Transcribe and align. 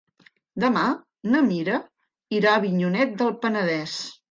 Demà 0.63 0.85
na 1.35 1.41
Mira 1.51 1.77
irà 2.39 2.55
a 2.55 2.63
Avinyonet 2.63 3.17
del 3.23 3.33
Penedès. 3.47 3.99